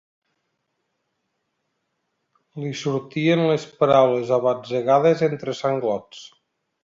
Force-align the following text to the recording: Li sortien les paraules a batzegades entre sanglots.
Li 2.63 2.71
sortien 2.79 3.45
les 3.51 3.67
paraules 3.81 4.33
a 4.37 4.39
batzegades 4.47 5.21
entre 5.31 5.55
sanglots. 5.63 6.25